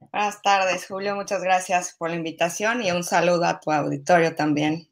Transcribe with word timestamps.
Buenas 0.00 0.40
tardes, 0.42 0.86
Julio. 0.86 1.14
Muchas 1.14 1.42
gracias 1.42 1.94
por 1.96 2.10
la 2.10 2.16
invitación 2.16 2.82
y 2.82 2.90
un 2.90 3.04
saludo 3.04 3.44
a 3.44 3.60
tu 3.60 3.70
auditorio 3.70 4.34
también. 4.34 4.88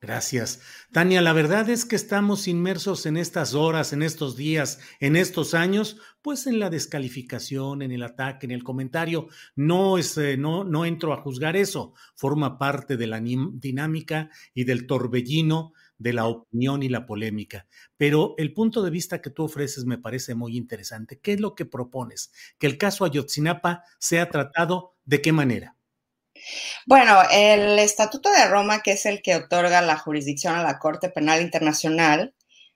Gracias. 0.00 0.60
Tania, 0.92 1.20
la 1.20 1.32
verdad 1.32 1.68
es 1.68 1.84
que 1.84 1.96
estamos 1.96 2.46
inmersos 2.46 3.04
en 3.04 3.16
estas 3.16 3.54
horas, 3.54 3.92
en 3.92 4.02
estos 4.02 4.36
días, 4.36 4.78
en 5.00 5.16
estos 5.16 5.54
años, 5.54 5.98
pues 6.22 6.46
en 6.46 6.60
la 6.60 6.70
descalificación, 6.70 7.82
en 7.82 7.90
el 7.90 8.04
ataque, 8.04 8.46
en 8.46 8.52
el 8.52 8.62
comentario. 8.62 9.26
No, 9.56 9.98
es, 9.98 10.16
eh, 10.16 10.36
no, 10.36 10.62
no 10.62 10.84
entro 10.84 11.12
a 11.12 11.20
juzgar 11.20 11.56
eso. 11.56 11.94
Forma 12.14 12.58
parte 12.58 12.96
de 12.96 13.08
la 13.08 13.20
dinámica 13.20 14.30
y 14.54 14.64
del 14.64 14.86
torbellino 14.86 15.72
de 15.98 16.12
la 16.12 16.26
opinión 16.26 16.82
y 16.82 16.88
la 16.88 17.06
polémica. 17.06 17.66
Pero 17.96 18.34
el 18.38 18.54
punto 18.54 18.82
de 18.82 18.90
vista 18.90 19.20
que 19.20 19.30
tú 19.30 19.44
ofreces 19.44 19.84
me 19.84 19.98
parece 19.98 20.34
muy 20.34 20.56
interesante. 20.56 21.20
¿Qué 21.20 21.32
es 21.32 21.40
lo 21.40 21.54
que 21.54 21.66
propones? 21.66 22.32
¿Que 22.58 22.66
el 22.66 22.78
caso 22.78 23.04
Ayotzinapa 23.04 23.84
sea 23.98 24.30
tratado 24.30 24.94
de 25.04 25.20
qué 25.20 25.32
manera? 25.32 25.76
Bueno, 26.86 27.18
el 27.32 27.78
Estatuto 27.78 28.30
de 28.30 28.46
Roma, 28.46 28.80
que 28.82 28.92
es 28.92 29.06
el 29.06 29.22
que 29.22 29.34
otorga 29.34 29.82
la 29.82 29.98
jurisdicción 29.98 30.54
a 30.54 30.62
la 30.62 30.78
Corte 30.78 31.10
Penal 31.10 31.42
Internacional, 31.42 32.34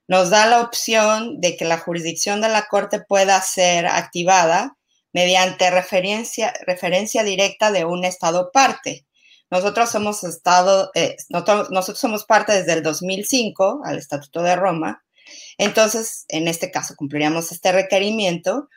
nos 0.08 0.30
da 0.30 0.46
la 0.46 0.60
opción 0.60 1.40
de 1.40 1.56
que 1.56 1.64
la 1.64 1.78
jurisdicción 1.78 2.40
de 2.40 2.48
la 2.48 2.66
Corte 2.66 3.00
pueda 3.00 3.40
ser 3.40 3.86
activada 3.86 4.76
mediante 5.12 5.70
referencia, 5.70 6.52
referencia 6.66 7.22
directa 7.22 7.70
de 7.70 7.84
un 7.84 8.04
Estado 8.04 8.50
parte. 8.52 9.06
Nosotros 9.52 9.90
somos 9.90 10.24
estado, 10.24 10.90
eh, 10.94 11.14
nosotros, 11.28 11.98
somos 11.98 12.24
parte 12.24 12.54
desde 12.54 12.72
el 12.72 12.82
2005 12.82 13.82
al 13.84 13.98
Estatuto 13.98 14.42
de 14.42 14.56
Roma. 14.56 15.04
Entonces, 15.58 16.24
en 16.28 16.48
este 16.48 16.70
caso, 16.70 16.94
cumpliríamos 16.96 17.52
este 17.52 17.70
requerimiento. 17.70 18.70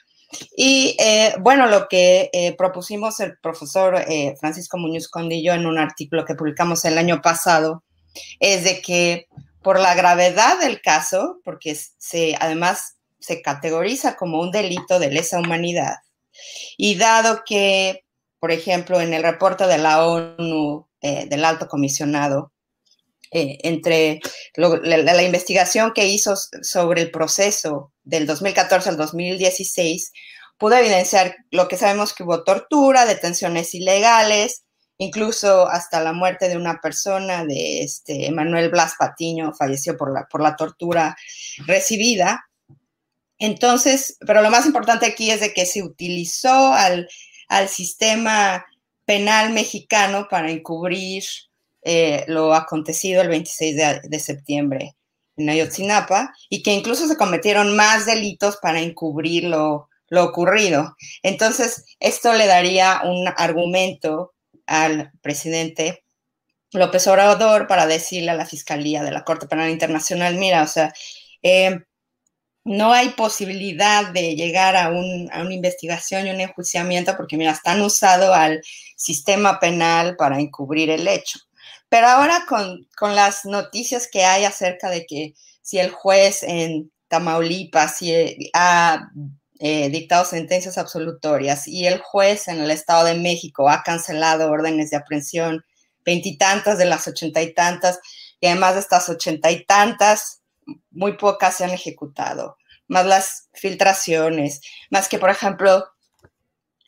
Y 0.58 0.97
eh, 1.00 1.34
bueno, 1.40 1.68
lo 1.68 1.88
que 1.88 2.30
eh, 2.34 2.58
propusimos 2.58 3.22
el 3.22 3.38
profesor 3.38 4.03
Francisco 4.38 4.78
Muñoz 4.78 5.08
Condillo 5.08 5.53
en 5.53 5.66
un 5.66 5.78
artículo 5.78 6.25
que 6.25 6.36
publicamos 6.36 6.84
el 6.84 6.97
año 6.97 7.22
pasado 7.22 7.86
es 8.42 8.66
de 8.66 8.81
que 8.81 9.28
por 9.63 9.80
la 9.80 9.96
gravedad 9.96 10.59
del 10.59 10.81
caso, 10.81 11.40
porque 11.46 11.78
se, 11.97 12.36
además 12.38 12.97
se 13.22 13.42
categoriza 13.42 14.18
como 14.18 14.42
un 14.42 14.52
delito 14.52 15.00
de 15.00 15.09
lesa 15.09 15.40
humanidad, 15.40 15.96
y 16.78 16.96
dado 16.96 17.44
que 17.46 18.05
por 18.45 18.51
ejemplo, 18.51 19.01
en 19.01 19.11
el 19.16 19.23
reporte 19.23 19.66
de 19.66 19.79
la 19.79 20.06
ONU, 20.06 20.88
eh, 21.01 21.25
del 21.28 21.44
alto 21.44 21.67
comisionado, 21.67 22.51
eh, 23.31 23.57
entre 23.63 24.19
la, 24.53 25.23
investigación 25.23 25.94
que 25.95 26.06
hizo 26.06 26.35
sobre 26.61 27.01
el 27.01 27.09
proceso 27.09 27.91
del 28.03 28.28
2014 28.28 28.89
al 28.89 28.97
2016, 28.97 30.11
pudo 30.59 30.75
evidenciar 30.75 31.38
lo 31.50 31.67
que 31.67 31.75
sabemos 31.75 32.13
que 32.13 32.22
hubo 32.22 32.44
tortura, 32.44 33.07
detenciones 33.07 33.73
ilegales, 33.73 34.62
incluso 35.00 35.67
hasta 35.67 36.03
la 36.03 36.13
muerte 36.13 36.47
de 36.47 36.57
una 36.57 36.79
persona, 36.81 37.45
de 37.45 37.81
este 37.81 38.27
Emanuel 38.27 38.69
Blas 38.69 38.94
Patiño, 39.00 39.53
falleció 39.57 39.97
por 39.97 40.13
la, 40.13 40.27
por 40.29 40.44
la 40.44 40.56
tortura 40.56 41.17
recibida. 41.66 42.45
Entonces, 43.39 44.17
pero 44.19 44.44
lo 44.44 44.51
más 44.51 44.67
importante 44.67 45.07
aquí 45.07 45.31
es 45.31 45.39
de 45.39 45.51
que 45.51 45.66
se 45.66 45.81
utilizó 45.81 46.73
al 46.73 47.09
al 47.47 47.69
sistema 47.69 48.66
penal 49.06 49.53
mexicano 49.53 50.28
para 50.29 50.51
encubrir 50.51 51.23
eh, 51.83 52.25
lo 52.28 52.53
acontecido 52.53 53.22
el 53.22 53.29
26 53.29 53.75
de, 54.03 54.19
septiembre 54.19 54.95
en 55.38 55.50
Ayotzinapa 55.50 56.33
y 56.50 56.63
que 56.63 56.73
incluso 56.73 57.07
se 57.07 57.17
cometieron 57.17 57.75
más 57.75 58.06
delitos 58.06 58.57
para 58.57 58.79
encubrir 58.79 59.44
lo, 59.44 59.89
lo 60.09 60.23
ocurrido. 60.23 60.95
Entonces, 61.22 61.85
esto 62.00 62.33
le 62.33 62.47
daría 62.47 63.01
un 63.03 63.28
argumento 63.28 64.33
al 64.66 65.12
presidente 65.22 66.03
López 66.72 67.07
Obrador 67.07 67.67
para 67.67 67.85
decirle 67.88 68.31
a 68.31 68.35
la 68.35 68.45
Fiscalía 68.45 69.03
de 69.03 69.12
la 69.12 69.23
Corte 69.23 69.47
Penal 69.47 69.69
Internacional, 69.69 70.35
mira, 70.35 70.63
o 70.63 70.67
sea, 70.67 70.94
eh, 71.44 71.81
no 72.66 72.94
hay 72.94 73.09
posibilidad 73.09 74.12
de 74.12 74.36
llegar 74.36 74.76
a, 74.76 74.90
una 74.90 75.53
investigación 75.53 76.26
y 76.26 76.31
un 76.31 76.42
enjuiciamiento 76.42 77.16
porque, 77.16 77.38
mira, 77.38 77.52
están 77.52 77.80
usado 77.81 78.34
al 78.34 78.62
sistema 78.96 79.59
penal 79.59 80.16
para 80.18 80.40
encubrir 80.40 80.90
el 80.90 81.08
hecho. 81.08 81.40
Pero 81.90 82.08
ahora 82.08 82.46
con, 82.48 82.88
las 83.16 83.46
noticias 83.46 84.09
que 84.12 84.25
hay 84.25 84.46
acerca 84.46 84.90
de 84.90 85.06
que 85.06 85.36
si 85.62 85.78
el 85.78 85.92
juez 85.92 86.42
en 86.42 86.92
Tamaulipas 87.08 88.00
ha 88.54 89.09
eh, 89.59 89.90
dictado 89.90 90.25
sentencias 90.25 90.80
absolutorias 90.80 91.68
y 91.68 91.86
el 91.86 92.00
juez 92.00 92.48
en 92.48 92.62
el 92.62 92.72
Estado 92.72 93.06
de 93.06 93.14
México 93.14 93.70
ha 93.70 93.84
cancelado 93.84 94.50
órdenes 94.50 94.90
de 94.90 94.98
aprehensión, 94.98 95.64
veintitantas 96.04 96.80
de 96.80 96.86
las 96.86 97.08
ochenta 97.08 97.44
y 97.44 97.54
tantas, 97.54 98.00
y 98.40 98.48
además 98.48 98.74
de 98.74 98.80
estas 98.80 99.08
ochenta 99.08 99.52
y 99.52 99.64
tantas, 99.66 100.42
muy 100.92 101.18
pocas 101.18 101.56
se 101.56 101.64
han 101.64 101.72
ejecutado, 101.72 102.58
más 102.88 103.06
las 103.06 103.50
filtraciones, 103.53 104.62
más 104.90 105.08
que, 105.08 105.20
por 105.20 105.30
ejemplo, 105.30 105.86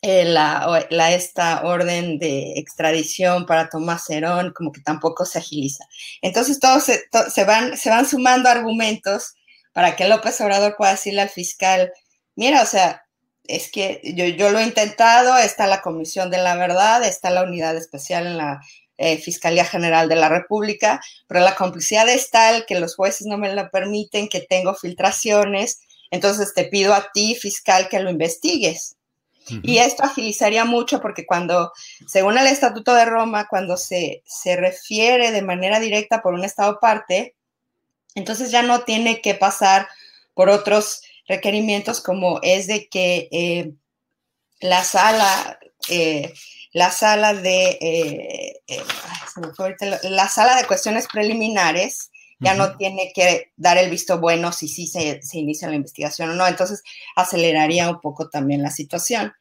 eh, 0.00 0.24
la, 0.24 1.12
esta 1.12 1.62
orden 1.64 2.18
de 2.18 2.52
extradición 2.56 3.46
para 3.46 3.68
Tomás 3.68 4.08
Herón, 4.08 4.52
como 4.54 4.70
que 4.70 4.80
tampoco 4.80 5.24
se 5.24 5.38
agiliza. 5.38 5.84
Entonces, 6.22 6.60
todos 6.60 6.84
se, 6.84 7.44
van, 7.44 7.76
se 7.76 7.90
van 7.90 8.06
sumando 8.06 8.48
argumentos 8.48 9.34
para 9.72 9.96
que 9.96 10.06
López 10.06 10.40
Obrador 10.40 10.76
pueda 10.76 10.92
decirle 10.92 11.22
al 11.22 11.30
fiscal, 11.30 11.92
mira, 12.36 12.62
o 12.62 12.66
sea, 12.66 13.02
es 13.44 13.70
que 13.72 14.00
yo, 14.04 14.26
yo 14.26 14.50
lo 14.50 14.60
he 14.60 14.64
intentado, 14.64 15.36
está 15.38 15.66
la 15.66 15.82
Comisión 15.82 16.30
de 16.30 16.38
la 16.38 16.54
Verdad, 16.54 17.02
está 17.02 17.30
la 17.30 17.42
unidad 17.42 17.76
especial 17.76 18.26
en 18.26 18.38
la 18.38 18.60
eh, 18.98 19.16
Fiscalía 19.18 19.64
General 19.64 20.08
de 20.08 20.16
la 20.16 20.28
República, 20.28 21.00
pero 21.26 21.40
la 21.40 21.54
complicidad 21.54 22.08
es 22.08 22.30
tal 22.30 22.66
que 22.66 22.78
los 22.78 22.96
jueces 22.96 23.26
no 23.26 23.38
me 23.38 23.54
lo 23.54 23.70
permiten, 23.70 24.28
que 24.28 24.40
tengo 24.40 24.74
filtraciones, 24.74 25.80
entonces 26.10 26.52
te 26.54 26.64
pido 26.64 26.94
a 26.94 27.10
ti, 27.12 27.34
fiscal, 27.34 27.88
que 27.88 28.00
lo 28.00 28.10
investigues. 28.10 28.96
Y 29.62 29.78
esto 29.78 30.02
agilizaría 30.02 30.66
mucho 30.66 31.00
porque 31.00 31.24
cuando, 31.24 31.72
según 32.06 32.36
el 32.36 32.46
Estatuto 32.46 32.94
de 32.94 33.06
Roma, 33.06 33.48
cuando 33.48 33.78
se, 33.78 34.22
se 34.26 34.56
refiere 34.56 35.32
de 35.32 35.40
manera 35.40 35.80
directa 35.80 36.20
por 36.20 36.34
un 36.34 36.44
Estado 36.44 36.78
parte, 36.80 37.34
entonces 38.14 38.50
ya 38.50 38.62
no 38.62 38.82
tiene 38.82 39.22
que 39.22 39.34
pasar 39.34 39.88
por 40.34 40.50
otros 40.50 41.00
requerimientos 41.26 42.00
como 42.00 42.40
es 42.42 42.66
de 42.66 42.88
que 42.88 43.28
eh, 43.30 43.72
la 44.60 44.82
sala 44.82 45.58
eh, 45.88 46.32
la 46.78 46.92
sala 46.92 47.34
de 47.34 47.70
eh, 47.80 48.62
eh, 48.68 48.82
la 50.04 50.28
sala 50.28 50.56
de 50.56 50.64
cuestiones 50.64 51.08
preliminares 51.12 52.10
ya 52.40 52.54
no 52.54 52.76
tiene 52.76 53.10
que 53.12 53.50
dar 53.56 53.78
el 53.78 53.90
visto 53.90 54.20
bueno 54.20 54.52
si 54.52 54.68
sí 54.68 54.86
se, 54.86 55.20
inicia 55.32 55.68
la 55.68 55.74
investigación 55.74 56.30
o 56.30 56.34
no. 56.34 56.46
Entonces 56.46 56.84
aceleraría 57.16 57.90
un 57.90 58.00
poco 58.00 58.30
también 58.30 58.62
la 58.62 58.70
situación. 58.70 59.32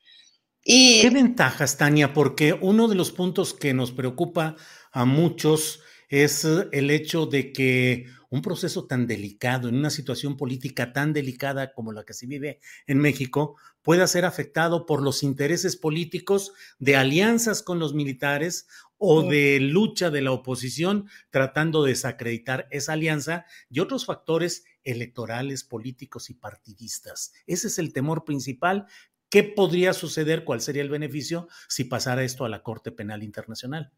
Y, 0.64 1.02
¿Qué 1.02 1.12
ventajas, 1.12 1.78
Tania? 1.78 2.12
Porque 2.12 2.54
uno 2.54 2.88
de 2.88 2.96
los 2.96 3.12
puntos 3.12 3.54
que 3.54 3.76
nos 3.76 3.92
preocupa 3.92 4.56
a 4.92 5.06
muchos 5.06 5.82
es 6.10 6.44
el 6.44 6.90
hecho 6.90 7.28
de 7.28 7.54
que 7.54 8.08
un 8.30 8.42
proceso 8.42 8.86
tan 8.86 9.08
delicado, 9.08 9.70
en 9.70 9.76
una 9.76 9.90
situación 9.90 10.38
política 10.38 10.94
tan 10.94 11.14
delicada 11.14 11.74
como 11.74 11.94
la 11.94 12.04
que 12.04 12.14
se 12.14 12.28
vive 12.28 12.60
en 12.86 13.00
México, 13.00 13.56
pueda 13.82 14.06
ser 14.08 14.26
afectado 14.26 14.86
por 14.86 15.02
los 15.02 15.24
intereses 15.24 15.78
políticos 15.78 16.52
de 16.80 16.96
alianzas 16.96 17.62
con 17.62 17.80
los 17.80 17.94
militares 17.94 18.68
o 18.98 19.24
de 19.24 19.60
lucha 19.60 20.10
de 20.10 20.22
la 20.22 20.32
oposición 20.32 21.08
tratando 21.30 21.84
de 21.84 21.92
desacreditar 21.92 22.68
esa 22.72 22.94
alianza 22.94 23.46
y 23.70 23.80
otros 23.80 24.06
factores 24.06 24.66
electorales, 24.84 25.64
políticos 25.64 26.30
y 26.30 26.34
partidistas. 26.34 27.34
Ese 27.46 27.68
es 27.68 27.80
el 27.80 27.94
temor 27.94 28.26
principal. 28.26 28.88
¿Qué 29.30 29.44
podría 29.44 29.94
suceder? 29.94 30.44
¿Cuál 30.44 30.62
sería 30.62 30.82
el 30.82 30.90
beneficio 30.90 31.48
si 31.68 31.84
pasara 31.84 32.24
esto 32.24 32.46
a 32.46 32.50
la 32.50 32.64
Corte 32.64 32.92
Penal 32.92 33.24
Internacional? 33.24 33.92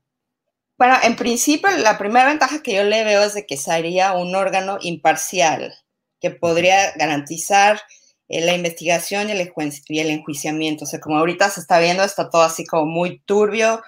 Bueno, 0.79 0.95
en 1.03 1.17
principio, 1.17 1.69
la 1.71 1.97
primera 1.97 2.29
ventaja 2.29 2.63
que 2.63 2.73
yo 2.73 2.83
le 2.85 3.03
veo 3.03 3.21
es 3.23 3.33
de 3.33 3.45
que 3.45 3.57
sería 3.57 4.13
un 4.13 4.33
órgano 4.33 4.77
imparcial 4.79 5.75
que 6.21 6.31
podría 6.31 6.93
garantizar 6.93 7.81
eh, 8.29 8.39
la 8.39 8.53
investigación 8.53 9.27
y 9.27 9.33
el, 9.33 9.51
y 9.89 9.99
el 9.99 10.09
enjuiciamiento. 10.09 10.85
O 10.85 10.87
sea, 10.87 11.01
como 11.01 11.17
ahorita 11.17 11.49
se 11.49 11.59
está 11.59 11.79
viendo, 11.79 12.05
está 12.05 12.29
todo 12.29 12.43
así 12.43 12.65
como 12.65 12.85
muy 12.85 13.19
turbio. 13.25 13.81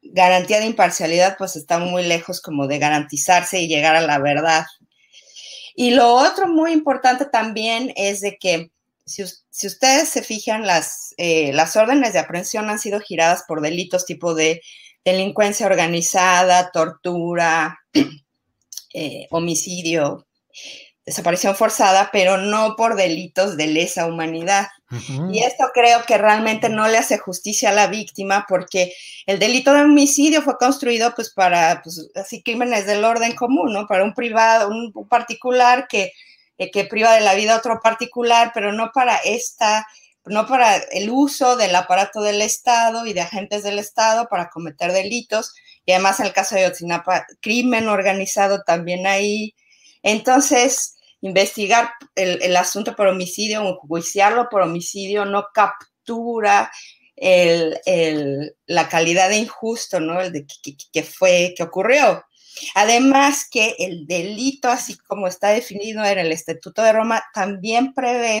Garantía 0.00 0.60
de 0.60 0.64
imparcialidad, 0.64 1.36
pues 1.36 1.56
está 1.56 1.78
muy 1.78 2.04
lejos 2.04 2.40
como 2.40 2.66
de 2.66 2.78
garantizarse 2.78 3.60
y 3.60 3.68
llegar 3.68 3.94
a 3.94 4.00
la 4.00 4.18
verdad. 4.18 4.64
Y 5.74 5.90
lo 5.90 6.14
otro 6.14 6.48
muy 6.48 6.72
importante 6.72 7.26
también 7.26 7.92
es 7.96 8.22
de 8.22 8.38
que 8.38 8.70
si, 9.04 9.24
ustedes 9.66 10.08
se 10.08 10.22
fijan, 10.22 10.66
las, 10.66 11.14
eh, 11.18 11.52
las 11.52 11.76
órdenes 11.76 12.14
de 12.14 12.20
aprehensión 12.20 12.70
han 12.70 12.78
sido 12.78 12.98
giradas 13.00 13.44
por 13.46 13.60
delitos 13.60 14.06
tipo 14.06 14.34
de 14.34 14.62
delincuencia 15.04 15.66
organizada, 15.66 16.70
tortura, 16.70 17.80
eh, 18.94 19.26
homicidio, 19.30 20.26
desaparición 21.04 21.56
forzada, 21.56 22.10
pero 22.12 22.36
no 22.36 22.76
por 22.76 22.96
delitos 22.96 23.56
de 23.56 23.66
lesa 23.66 24.06
humanidad. 24.06 24.68
Y 25.32 25.38
esto 25.44 25.70
creo 25.72 26.02
que 26.04 26.18
realmente 26.18 26.68
no 26.68 26.88
le 26.88 26.98
hace 26.98 27.16
justicia 27.16 27.70
a 27.70 27.72
la 27.72 27.86
víctima 27.86 28.44
porque 28.48 28.92
el 29.24 29.38
delito 29.38 29.72
de 29.72 29.82
homicidio 29.82 30.42
fue 30.42 30.58
construido 30.58 31.14
pues 31.14 31.30
para, 31.32 31.80
pues, 31.82 32.10
así, 32.16 32.42
crímenes 32.42 32.86
del 32.86 33.04
orden 33.04 33.36
común, 33.36 33.72
¿no? 33.72 33.86
Para 33.86 34.02
un 34.02 34.14
privado, 34.14 34.68
un 34.68 34.92
particular 35.08 35.86
que, 35.88 36.12
eh, 36.58 36.72
que 36.72 36.84
priva 36.86 37.14
de 37.14 37.20
la 37.20 37.34
vida 37.34 37.54
a 37.54 37.58
otro 37.58 37.78
particular, 37.80 38.50
pero 38.52 38.72
no 38.72 38.90
para 38.92 39.16
esta 39.18 39.86
no 40.26 40.46
para 40.46 40.76
el 40.76 41.10
uso 41.10 41.56
del 41.56 41.74
aparato 41.74 42.20
del 42.20 42.42
Estado 42.42 43.06
y 43.06 43.12
de 43.12 43.22
agentes 43.22 43.62
del 43.62 43.78
Estado 43.78 44.28
para 44.28 44.50
cometer 44.50 44.92
delitos, 44.92 45.54
y 45.86 45.92
además 45.92 46.20
en 46.20 46.26
el 46.26 46.32
caso 46.32 46.54
de 46.54 46.62
Yotzinapa, 46.62 47.26
crimen 47.40 47.88
organizado 47.88 48.62
también 48.62 49.06
ahí. 49.06 49.54
Entonces, 50.02 50.96
investigar 51.20 51.90
el, 52.14 52.56
asunto 52.56 52.94
por 52.96 53.06
homicidio, 53.08 53.62
enjuiciarlo 53.62 54.48
por 54.50 54.62
homicidio, 54.62 55.24
no 55.24 55.46
captura 55.54 56.70
la 57.16 58.88
calidad 58.88 59.28
de 59.28 59.36
injusto, 59.36 60.00
¿no? 60.00 60.20
El 60.20 60.32
de 60.32 60.46
que, 60.92 61.02
fue, 61.02 61.54
que 61.56 61.62
ocurrió. 61.62 62.24
Además 62.74 63.46
que 63.50 63.76
el 63.78 64.06
delito, 64.06 64.68
así 64.68 64.96
como 64.98 65.26
está 65.26 65.50
definido 65.50 66.04
en 66.04 66.18
el 66.18 66.32
Estatuto 66.32 66.82
de 66.82 66.92
Roma, 66.92 67.22
también 67.34 67.94
prevé 67.94 68.40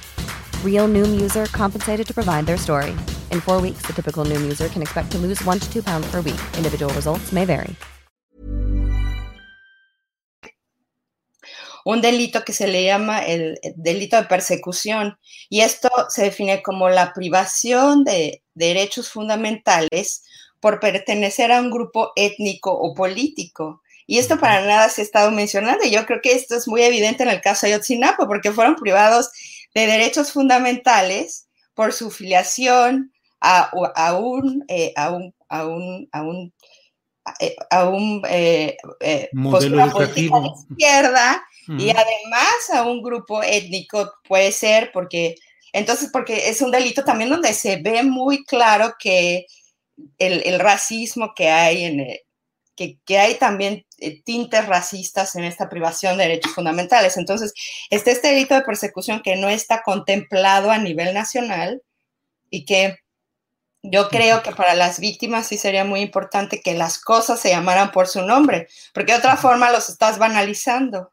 Real 0.63 0.87
Noom 0.87 1.19
user 1.19 1.45
compensated 1.47 2.07
to 2.07 2.13
provide 2.13 2.45
their 2.45 2.57
story. 2.57 2.91
In 3.31 3.41
four 3.41 3.61
weeks, 3.61 3.81
the 3.85 3.93
typical 3.93 4.25
Noom 4.25 4.43
user 4.45 4.69
can 4.69 4.81
expect 4.81 5.11
to 5.11 5.17
lose 5.17 5.43
one 5.45 5.59
to 5.59 5.71
two 5.71 5.83
pounds 5.83 6.09
per 6.11 6.21
week. 6.21 6.39
Individual 6.57 6.91
results 6.93 7.31
may 7.31 7.45
vary. 7.45 7.75
Un 11.83 11.99
delito 11.99 12.45
que 12.45 12.53
se 12.53 12.67
le 12.67 12.83
llama 12.83 13.25
el 13.25 13.57
delito 13.75 14.15
de 14.15 14.27
persecución, 14.27 15.17
y 15.49 15.61
esto 15.61 15.89
se 16.09 16.25
define 16.25 16.61
como 16.61 16.89
la 16.89 17.11
privación 17.11 18.03
de 18.03 18.43
derechos 18.53 19.09
fundamentales 19.09 20.23
por 20.59 20.79
pertenecer 20.79 21.51
a 21.51 21.59
un 21.59 21.71
grupo 21.71 22.11
étnico 22.15 22.71
o 22.71 22.93
político. 22.93 23.81
Y 24.05 24.19
esto 24.19 24.39
para 24.39 24.63
nada 24.63 24.89
se 24.89 25.01
ha 25.01 25.05
estado 25.05 25.31
mencionando. 25.31 25.85
Yo 25.85 26.05
creo 26.05 26.19
que 26.21 26.33
esto 26.33 26.55
es 26.55 26.67
muy 26.67 26.83
evidente 26.83 27.23
en 27.23 27.29
el 27.29 27.41
caso 27.41 27.65
de 27.65 27.73
Ayotzinapa, 27.73 28.27
porque 28.27 28.51
fueron 28.51 28.75
privados 28.75 29.31
de 29.73 29.87
derechos 29.87 30.31
fundamentales 30.31 31.47
por 31.73 31.93
su 31.93 32.11
filiación 32.11 33.11
a, 33.39 33.71
a 33.95 34.17
un, 34.17 34.63
eh, 34.67 34.93
a 34.95 35.11
un, 35.11 35.33
a 35.49 35.65
un, 35.65 36.09
a 36.11 36.21
un, 36.21 36.53
a 37.69 37.89
un 37.89 38.21
eh, 38.29 38.77
eh, 38.99 39.29
modelo 39.33 39.83
educativo. 39.83 40.41
de 40.41 40.75
izquierda 40.75 41.43
y 41.77 41.89
además 41.89 42.69
a 42.73 42.83
un 42.83 43.01
grupo 43.01 43.41
étnico 43.43 44.11
puede 44.27 44.51
ser 44.51 44.91
porque 44.91 45.35
entonces 45.71 46.09
porque 46.11 46.49
es 46.49 46.61
un 46.61 46.71
delito 46.71 47.03
también 47.03 47.29
donde 47.29 47.53
se 47.53 47.77
ve 47.77 48.03
muy 48.03 48.43
claro 48.43 48.95
que 48.99 49.45
el, 50.17 50.41
el 50.45 50.59
racismo 50.59 51.33
que 51.35 51.49
hay 51.49 51.85
en 51.85 51.99
el, 52.01 52.19
que, 53.05 53.19
hay 53.19 53.35
también 53.35 53.73
eh, 53.73 53.85
tintes 54.23 54.65
racistas 54.67 55.35
en 55.35 55.43
esta 55.43 55.69
privación 55.69 56.17
de 56.17 56.23
derechos 56.23 56.53
fundamentales. 56.53 57.17
Entonces, 57.17 57.53
está 57.89 58.11
este 58.11 58.29
delito 58.29 58.55
de 58.55 58.61
persecución 58.61 59.21
que 59.21 59.35
no 59.35 59.49
está 59.49 59.83
contemplado 59.83 60.71
a 60.71 60.77
nivel 60.77 61.13
nacional 61.13 61.81
y 62.49 62.65
que 62.65 62.97
yo 63.83 64.09
creo 64.09 64.43
que 64.43 64.51
para 64.51 64.75
las 64.75 64.99
víctimas 64.99 65.47
sí 65.47 65.57
sería 65.57 65.85
muy 65.85 66.01
importante 66.01 66.61
que 66.61 66.73
las 66.75 66.99
cosas 66.99 67.39
se 67.39 67.49
llamaran 67.49 67.91
por 67.91 68.07
su 68.07 68.21
nombre, 68.21 68.67
porque 68.93 69.13
de 69.13 69.19
otra 69.19 69.37
forma 69.37 69.71
los 69.71 69.89
estás 69.89 70.19
banalizando. 70.19 71.11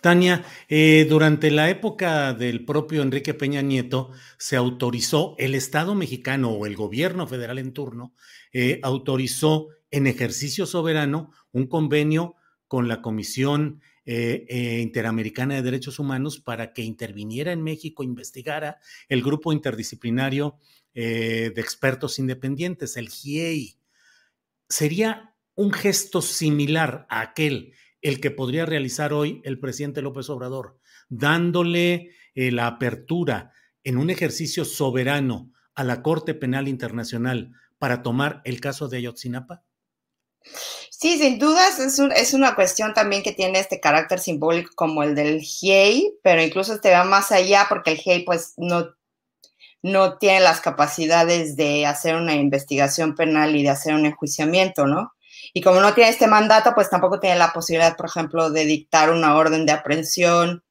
Tania, 0.00 0.44
eh, 0.68 1.06
durante 1.08 1.50
la 1.50 1.70
época 1.70 2.32
del 2.32 2.64
propio 2.64 3.02
Enrique 3.02 3.34
Peña 3.34 3.62
Nieto 3.62 4.10
se 4.36 4.56
autorizó, 4.56 5.36
el 5.38 5.54
Estado 5.54 5.94
mexicano 5.94 6.50
o 6.50 6.66
el 6.66 6.74
gobierno 6.74 7.26
federal 7.26 7.58
en 7.58 7.72
turno 7.72 8.14
eh, 8.52 8.80
autorizó 8.82 9.68
en 9.90 10.06
ejercicio 10.06 10.66
soberano 10.66 11.32
un 11.52 11.66
convenio 11.66 12.36
con 12.66 12.88
la 12.88 13.00
Comisión 13.00 13.80
eh, 14.04 14.46
eh, 14.48 14.80
Interamericana 14.80 15.54
de 15.54 15.62
Derechos 15.62 15.98
Humanos 15.98 16.40
para 16.40 16.72
que 16.72 16.82
interviniera 16.82 17.52
en 17.52 17.62
México, 17.62 18.02
investigara 18.02 18.78
el 19.08 19.22
grupo 19.22 19.52
interdisciplinario 19.52 20.58
eh, 20.94 21.52
de 21.54 21.60
expertos 21.60 22.18
independientes, 22.18 22.96
el 22.96 23.08
GIEI. 23.08 23.78
Sería 24.68 25.34
un 25.54 25.72
gesto 25.72 26.22
similar 26.22 27.06
a 27.08 27.20
aquel 27.20 27.74
el 28.00 28.20
que 28.20 28.30
podría 28.30 28.64
realizar 28.64 29.12
hoy 29.12 29.40
el 29.44 29.58
presidente 29.58 30.02
López 30.02 30.30
Obrador, 30.30 30.78
dándole 31.08 32.12
la 32.34 32.68
apertura 32.68 33.50
en 33.82 33.96
un 33.96 34.08
ejercicio 34.08 34.64
soberano 34.64 35.52
a 35.74 35.82
la 35.82 36.02
Corte 36.02 36.34
Penal 36.34 36.68
Internacional 36.68 37.52
para 37.78 38.02
tomar 38.02 38.40
el 38.44 38.60
caso 38.60 38.88
de 38.88 38.98
Ayotzinapa? 38.98 39.64
Sí, 40.90 41.18
sin 41.18 41.38
dudas 41.38 41.78
es, 41.78 41.98
es, 41.98 42.34
una 42.34 42.54
cuestión 42.54 42.92
también 42.92 43.22
que 43.22 43.32
tiene 43.32 43.60
este 43.60 43.78
carácter 43.78 44.18
simbólico 44.18 44.72
como 44.74 45.02
el 45.02 45.14
del 45.14 45.40
GIEI, 45.40 46.14
pero 46.22 46.42
incluso 46.42 46.74
este 46.74 46.90
va 46.90 47.04
más 47.04 47.30
allá 47.30 47.66
porque 47.68 47.92
el 47.92 47.98
GIEI 47.98 48.24
pues 48.24 48.54
no, 48.56 48.88
no 49.82 50.18
tiene 50.18 50.40
las 50.40 50.60
capacidades 50.60 51.56
de 51.56 51.86
hacer 51.86 52.16
una 52.16 52.34
investigación 52.34 53.14
penal 53.14 53.54
y 53.54 53.62
de 53.62 53.70
hacer 53.70 53.94
un 53.94 54.06
enjuiciamiento, 54.06 54.86
¿no? 54.86 55.12
Y 55.54 55.62
como 55.62 55.80
no 55.80 55.94
tiene 55.94 56.10
este 56.10 56.26
mandato, 56.26 56.72
pues 56.74 56.90
tampoco 56.90 57.20
tiene 57.20 57.36
la 57.36 57.52
posibilidad, 57.52 57.96
por 57.96 58.06
ejemplo, 58.06 58.50
de 58.50 58.64
dictar 58.64 59.10
una 59.10 59.36
orden 59.36 59.66
de 59.66 59.72
aprehensión 59.72 60.64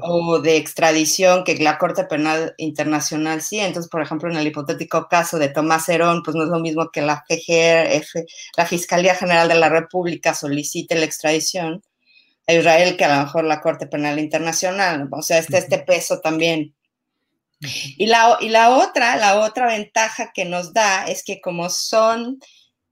o 0.00 0.38
de 0.40 0.56
extradición 0.56 1.44
que 1.44 1.56
la 1.56 1.78
Corte 1.78 2.04
Penal 2.04 2.54
Internacional 2.56 3.42
sí. 3.42 3.58
Entonces, 3.58 3.90
por 3.90 4.02
ejemplo, 4.02 4.30
en 4.30 4.36
el 4.36 4.46
hipotético 4.46 5.08
caso 5.08 5.38
de 5.38 5.48
Tomás 5.48 5.88
Herón, 5.88 6.22
pues 6.22 6.34
no 6.36 6.44
es 6.44 6.50
lo 6.50 6.60
mismo 6.60 6.90
que 6.90 7.02
la 7.02 7.24
GGRF, 7.28 8.24
la 8.56 8.66
Fiscalía 8.66 9.14
General 9.14 9.48
de 9.48 9.56
la 9.56 9.68
República 9.68 10.34
solicite 10.34 10.94
la 10.94 11.04
extradición 11.04 11.82
a 12.46 12.52
Israel 12.54 12.96
que 12.96 13.04
a 13.04 13.16
lo 13.16 13.24
mejor 13.24 13.44
la 13.44 13.60
Corte 13.60 13.86
Penal 13.86 14.18
Internacional. 14.18 15.08
O 15.10 15.22
sea, 15.22 15.38
este, 15.38 15.58
este 15.58 15.78
peso 15.78 16.20
también. 16.20 16.74
Y 17.96 18.06
la, 18.06 18.38
y 18.40 18.48
la 18.48 18.70
otra, 18.70 19.16
la 19.16 19.40
otra 19.40 19.66
ventaja 19.66 20.32
que 20.34 20.44
nos 20.44 20.72
da 20.72 21.04
es 21.06 21.22
que 21.22 21.40
como 21.40 21.70
son 21.70 22.40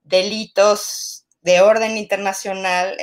delitos 0.04 1.24
de 1.42 1.60
orden 1.60 1.96
internacional, 1.96 2.96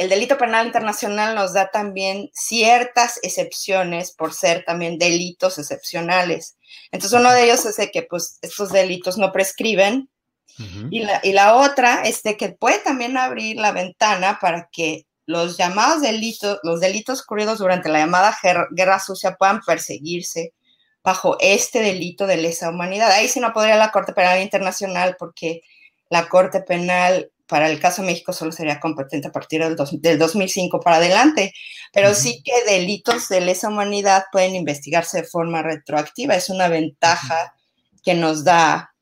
el 0.00 0.08
delito 0.08 0.38
penal 0.38 0.66
internacional 0.66 1.34
nos 1.34 1.52
da 1.52 1.70
también 1.70 2.30
ciertas 2.32 3.20
excepciones 3.22 4.12
por 4.12 4.32
ser 4.32 4.64
también 4.64 4.96
delitos 4.96 5.58
excepcionales. 5.58 6.56
Entonces, 6.90 7.20
uno 7.20 7.30
de 7.30 7.44
ellos 7.44 7.66
es 7.66 7.76
de 7.76 7.90
que 7.90 8.04
pues, 8.04 8.38
estos 8.40 8.72
delitos 8.72 9.18
no 9.18 9.30
prescriben. 9.30 10.08
y, 10.90 11.00
la, 11.00 11.20
y 11.22 11.34
la 11.34 11.54
otra 11.54 12.02
es 12.04 12.22
de 12.22 12.38
que 12.38 12.48
puede 12.48 12.78
también 12.78 13.18
abrir 13.18 13.56
la 13.56 13.72
ventana 13.72 14.38
para 14.40 14.70
que 14.72 15.06
los 15.26 15.58
llamados 15.58 16.00
delitos, 16.00 16.58
los 16.62 16.80
delitos 16.80 17.20
ocurridos 17.20 17.58
durante 17.58 17.90
la 17.90 17.98
llamada 17.98 18.34
guerra 18.70 19.00
sucia 19.00 19.36
puedan 19.36 19.60
perseguirse 19.60 20.54
bajo 21.04 21.36
este 21.40 21.82
delito 21.82 22.26
de 22.26 22.38
lesa 22.38 22.70
humanidad. 22.70 23.10
Ahí 23.10 23.28
sí 23.28 23.38
no 23.38 23.52
podría 23.52 23.76
la 23.76 23.90
Corte 23.92 24.14
Penal 24.14 24.40
Internacional 24.40 25.16
porque 25.18 25.60
la 26.08 26.26
Corte 26.30 26.62
Penal 26.62 27.30
para 27.50 27.68
el 27.68 27.80
caso 27.80 28.00
de 28.00 28.06
México 28.06 28.32
solo 28.32 28.52
sería 28.52 28.78
competente 28.78 29.26
a 29.26 29.32
partir 29.32 29.60
del, 29.60 30.18
2005 30.18 30.78
para 30.78 30.96
adelante, 30.96 31.52
pero 31.92 32.14
sí 32.14 32.42
que 32.44 32.72
delitos 32.72 33.28
de 33.28 33.40
lesa 33.40 33.68
humanidad 33.68 34.26
pueden 34.30 34.54
investigarse 34.54 35.22
de 35.22 35.26
forma 35.26 35.60
retroactiva. 35.60 36.36
Es 36.36 36.48
una 36.48 36.68
ventaja 36.68 37.54
que 38.04 38.14
nos 38.14 38.44
da, 38.44 38.94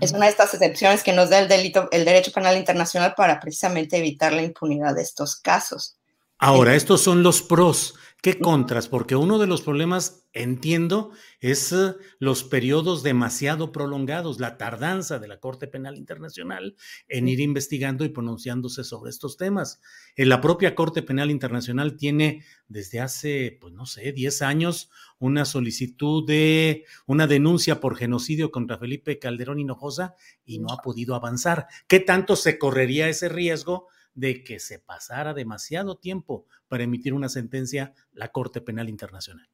es 0.00 0.10
una 0.10 0.24
de 0.24 0.32
estas 0.32 0.52
excepciones 0.52 1.04
que 1.04 1.12
nos 1.12 1.30
da 1.30 1.38
el 1.38 1.46
delito, 1.46 1.88
el 1.92 2.04
derecho 2.04 2.32
penal 2.32 2.56
internacional 2.56 3.14
para 3.16 3.38
precisamente 3.38 3.98
evitar 3.98 4.32
la 4.32 4.42
impunidad 4.42 4.96
de 4.96 5.02
estos 5.02 5.36
casos. 5.36 5.96
Ahora, 6.38 6.74
estos 6.74 7.02
son 7.02 7.22
los 7.22 7.40
pros. 7.40 7.94
¿Qué 8.24 8.38
contras? 8.38 8.88
Porque 8.88 9.16
uno 9.16 9.38
de 9.38 9.46
los 9.46 9.60
problemas, 9.60 10.26
entiendo, 10.32 11.10
es 11.40 11.72
eh, 11.72 11.94
los 12.18 12.42
periodos 12.42 13.02
demasiado 13.02 13.70
prolongados, 13.70 14.40
la 14.40 14.56
tardanza 14.56 15.18
de 15.18 15.28
la 15.28 15.40
Corte 15.40 15.66
Penal 15.66 15.98
Internacional 15.98 16.74
en 17.06 17.28
ir 17.28 17.40
investigando 17.40 18.02
y 18.02 18.08
pronunciándose 18.08 18.82
sobre 18.82 19.10
estos 19.10 19.36
temas. 19.36 19.82
En 20.16 20.30
la 20.30 20.40
propia 20.40 20.74
Corte 20.74 21.02
Penal 21.02 21.30
Internacional 21.30 21.98
tiene 21.98 22.42
desde 22.66 23.00
hace, 23.00 23.58
pues 23.60 23.74
no 23.74 23.84
sé, 23.84 24.12
10 24.12 24.40
años 24.40 24.88
una 25.18 25.44
solicitud 25.44 26.26
de 26.26 26.86
una 27.04 27.26
denuncia 27.26 27.78
por 27.78 27.94
genocidio 27.94 28.50
contra 28.50 28.78
Felipe 28.78 29.18
Calderón 29.18 29.60
Hinojosa 29.60 30.14
y 30.46 30.60
no 30.60 30.68
ha 30.70 30.78
podido 30.78 31.14
avanzar. 31.14 31.66
¿Qué 31.88 32.00
tanto 32.00 32.36
se 32.36 32.58
correría 32.58 33.06
ese 33.10 33.28
riesgo? 33.28 33.88
De 34.14 34.44
que 34.44 34.60
se 34.60 34.78
pasara 34.78 35.34
demasiado 35.34 35.96
tiempo 35.98 36.46
para 36.68 36.84
emitir 36.84 37.12
una 37.14 37.28
sentencia 37.28 37.92
la 38.12 38.28
Corte 38.28 38.60
Penal 38.60 38.88
Internacional. 38.88 39.48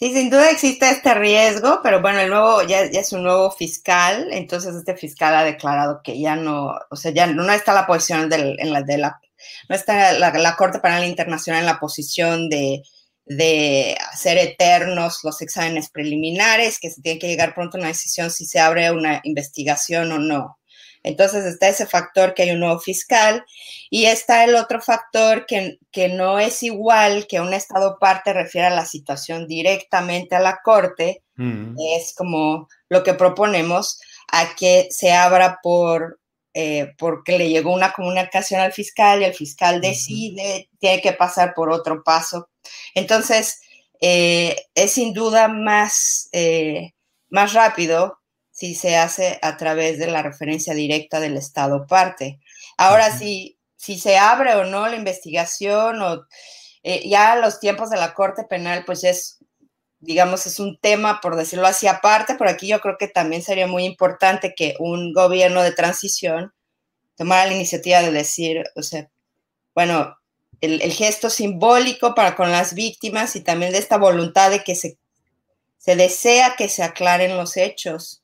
Sí, 0.00 0.14
sin 0.14 0.30
duda 0.30 0.50
existe 0.50 0.88
este 0.88 1.12
riesgo, 1.12 1.80
pero 1.82 2.00
bueno, 2.00 2.20
el 2.20 2.30
nuevo 2.30 2.62
ya, 2.62 2.80
es 2.80 3.12
un 3.12 3.22
nuevo 3.22 3.50
fiscal, 3.50 4.28
entonces 4.32 4.74
este 4.74 4.96
fiscal 4.96 5.34
ha 5.34 5.44
declarado 5.44 6.00
que 6.02 6.18
ya 6.18 6.36
no, 6.36 6.72
o 6.90 6.96
sea, 6.96 7.12
ya 7.12 7.26
no 7.26 7.50
está 7.52 7.74
la 7.74 7.86
posición 7.86 8.32
en 8.32 8.72
la, 8.72 8.82
de 8.82 8.96
la, 8.96 9.20
no 9.68 9.74
está 9.76 10.14
la, 10.14 10.56
Corte 10.56 10.78
Penal 10.80 11.04
Internacional 11.04 11.60
en 11.60 11.66
la 11.66 11.80
posición 11.80 12.48
de, 12.48 12.82
de 13.26 13.94
hacer 14.10 14.38
eternos 14.38 15.20
los 15.22 15.42
exámenes 15.42 15.90
preliminares, 15.90 16.78
que 16.80 16.90
se 16.90 17.02
tiene 17.02 17.18
que 17.18 17.28
llegar 17.28 17.54
pronto 17.54 17.76
a 17.76 17.80
una 17.80 17.88
decisión 17.88 18.30
si 18.30 18.46
se 18.46 18.58
abre 18.58 18.90
una 18.92 19.20
investigación 19.24 20.12
o 20.12 20.18
no. 20.18 20.59
Entonces 21.02 21.46
está 21.46 21.68
ese 21.68 21.86
factor 21.86 22.34
que 22.34 22.42
hay 22.42 22.50
un 22.50 22.60
nuevo 22.60 22.78
fiscal 22.78 23.44
y 23.88 24.04
está 24.06 24.44
el 24.44 24.54
otro 24.54 24.80
factor 24.82 25.46
que, 25.46 25.78
que 25.90 26.08
no 26.08 26.38
es 26.38 26.62
igual 26.62 27.26
que 27.26 27.40
un 27.40 27.54
Estado 27.54 27.98
parte 27.98 28.32
refiere 28.32 28.66
a 28.66 28.74
la 28.74 28.84
situación 28.84 29.46
directamente 29.46 30.36
a 30.36 30.40
la 30.40 30.60
Corte, 30.62 31.22
mm. 31.36 31.76
es 31.96 32.14
como 32.14 32.68
lo 32.88 33.02
que 33.02 33.14
proponemos 33.14 34.00
a 34.30 34.54
que 34.54 34.88
se 34.90 35.12
abra 35.12 35.58
por, 35.62 36.20
eh, 36.52 36.92
porque 36.98 37.38
le 37.38 37.48
llegó 37.48 37.72
una 37.72 37.92
comunicación 37.92 38.60
al 38.60 38.72
fiscal 38.72 39.22
y 39.22 39.24
el 39.24 39.34
fiscal 39.34 39.80
decide, 39.80 40.68
tiene 40.78 41.00
que 41.00 41.12
pasar 41.12 41.54
por 41.54 41.70
otro 41.70 42.02
paso. 42.04 42.50
Entonces, 42.94 43.60
eh, 44.00 44.56
es 44.74 44.92
sin 44.92 45.14
duda 45.14 45.48
más, 45.48 46.28
eh, 46.32 46.92
más 47.28 47.54
rápido 47.54 48.19
si 48.60 48.74
se 48.74 48.94
hace 48.98 49.38
a 49.40 49.56
través 49.56 49.98
de 49.98 50.06
la 50.06 50.20
referencia 50.22 50.74
directa 50.74 51.18
del 51.18 51.38
Estado 51.38 51.86
parte. 51.86 52.40
Ahora, 52.76 53.10
si, 53.10 53.58
si 53.76 53.98
se 53.98 54.18
abre 54.18 54.54
o 54.54 54.64
no 54.64 54.86
la 54.86 54.96
investigación 54.96 56.02
o 56.02 56.26
eh, 56.82 57.08
ya 57.08 57.36
los 57.36 57.58
tiempos 57.58 57.88
de 57.88 57.96
la 57.96 58.12
Corte 58.12 58.44
Penal, 58.44 58.84
pues 58.84 59.02
es, 59.04 59.38
digamos, 60.00 60.44
es 60.44 60.60
un 60.60 60.78
tema, 60.78 61.22
por 61.22 61.36
decirlo 61.36 61.66
así, 61.66 61.86
aparte, 61.86 62.34
por 62.34 62.48
aquí 62.48 62.66
yo 62.68 62.80
creo 62.80 62.98
que 62.98 63.08
también 63.08 63.42
sería 63.42 63.66
muy 63.66 63.84
importante 63.84 64.52
que 64.54 64.74
un 64.78 65.14
gobierno 65.14 65.62
de 65.62 65.72
transición 65.72 66.52
tomara 67.16 67.46
la 67.46 67.54
iniciativa 67.54 68.02
de 68.02 68.12
decir, 68.12 68.64
o 68.76 68.82
sea, 68.82 69.08
bueno, 69.74 70.18
el, 70.60 70.82
el 70.82 70.92
gesto 70.92 71.30
simbólico 71.30 72.14
para 72.14 72.36
con 72.36 72.52
las 72.52 72.74
víctimas 72.74 73.36
y 73.36 73.40
también 73.40 73.72
de 73.72 73.78
esta 73.78 73.96
voluntad 73.96 74.50
de 74.50 74.62
que 74.62 74.74
se, 74.74 74.98
se 75.78 75.96
desea 75.96 76.56
que 76.58 76.68
se 76.68 76.82
aclaren 76.82 77.38
los 77.38 77.56
hechos 77.56 78.19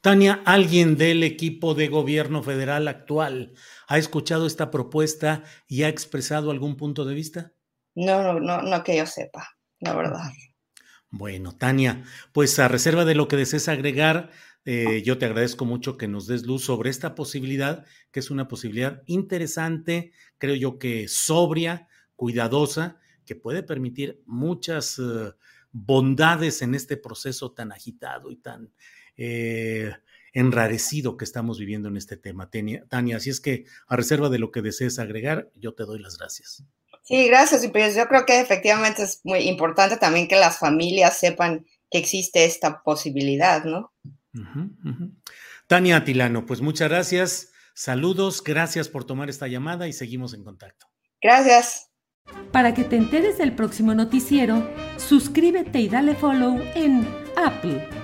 Tania, 0.00 0.42
¿alguien 0.44 0.96
del 0.96 1.22
equipo 1.22 1.74
de 1.74 1.88
gobierno 1.88 2.42
federal 2.42 2.88
actual 2.88 3.54
ha 3.88 3.98
escuchado 3.98 4.46
esta 4.46 4.70
propuesta 4.70 5.44
y 5.66 5.82
ha 5.82 5.88
expresado 5.88 6.50
algún 6.50 6.76
punto 6.76 7.04
de 7.04 7.14
vista? 7.14 7.52
No, 7.94 8.22
no, 8.22 8.40
no, 8.40 8.62
no 8.62 8.84
que 8.84 8.96
yo 8.96 9.06
sepa, 9.06 9.56
la 9.80 9.94
verdad. 9.94 10.30
Bueno, 11.10 11.56
Tania, 11.56 12.02
pues 12.32 12.58
a 12.58 12.68
reserva 12.68 13.04
de 13.04 13.14
lo 13.14 13.28
que 13.28 13.36
desees 13.36 13.68
agregar, 13.68 14.30
eh, 14.64 15.02
yo 15.04 15.18
te 15.18 15.26
agradezco 15.26 15.64
mucho 15.64 15.96
que 15.96 16.08
nos 16.08 16.26
des 16.26 16.44
luz 16.44 16.64
sobre 16.64 16.90
esta 16.90 17.14
posibilidad, 17.14 17.84
que 18.10 18.20
es 18.20 18.30
una 18.30 18.48
posibilidad 18.48 19.02
interesante, 19.06 20.12
creo 20.38 20.54
yo 20.54 20.78
que 20.78 21.06
sobria, 21.06 21.88
cuidadosa, 22.16 22.98
que 23.24 23.36
puede 23.36 23.62
permitir 23.62 24.22
muchas 24.26 24.98
eh, 24.98 25.32
bondades 25.70 26.62
en 26.62 26.74
este 26.74 26.96
proceso 26.96 27.52
tan 27.52 27.72
agitado 27.72 28.30
y 28.30 28.36
tan 28.36 28.72
eh, 29.16 29.92
enrarecido 30.32 31.16
que 31.16 31.24
estamos 31.24 31.58
viviendo 31.58 31.88
en 31.88 31.96
este 31.96 32.16
tema, 32.16 32.50
Tania. 32.50 33.16
Así 33.16 33.30
es 33.30 33.40
que, 33.40 33.64
a 33.86 33.96
reserva 33.96 34.28
de 34.28 34.38
lo 34.38 34.50
que 34.50 34.62
desees 34.62 34.98
agregar, 34.98 35.50
yo 35.54 35.74
te 35.74 35.84
doy 35.84 36.00
las 36.00 36.18
gracias. 36.18 36.64
Sí, 37.04 37.28
gracias. 37.28 37.62
Y 37.64 37.68
pues 37.68 37.94
yo 37.94 38.06
creo 38.08 38.26
que 38.26 38.40
efectivamente 38.40 39.02
es 39.02 39.20
muy 39.24 39.40
importante 39.40 39.96
también 39.96 40.26
que 40.26 40.36
las 40.36 40.58
familias 40.58 41.18
sepan 41.18 41.64
que 41.90 41.98
existe 41.98 42.44
esta 42.44 42.82
posibilidad, 42.82 43.64
¿no? 43.64 43.92
Tania 45.68 45.98
Atilano, 45.98 46.44
pues 46.46 46.60
muchas 46.60 46.88
gracias. 46.88 47.52
Saludos, 47.74 48.42
gracias 48.42 48.88
por 48.88 49.04
tomar 49.04 49.30
esta 49.30 49.46
llamada 49.46 49.86
y 49.86 49.92
seguimos 49.92 50.34
en 50.34 50.42
contacto. 50.42 50.86
Gracias. 51.20 51.90
Para 52.52 52.72
que 52.72 52.84
te 52.84 52.96
enteres 52.96 53.38
del 53.38 53.54
próximo 53.54 53.94
noticiero, 53.94 54.68
suscríbete 54.96 55.80
y 55.80 55.88
dale 55.88 56.14
follow 56.14 56.58
en 56.74 57.06
Apple 57.36 58.03